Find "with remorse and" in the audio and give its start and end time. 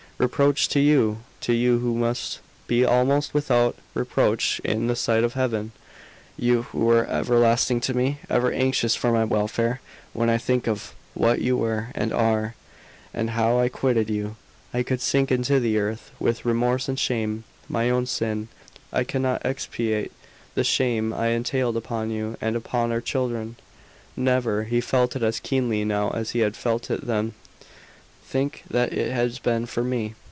16.19-16.99